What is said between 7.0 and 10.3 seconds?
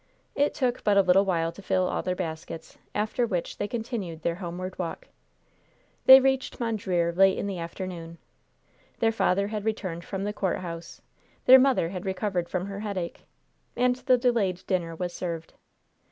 late in the afternoon. Their father had returned from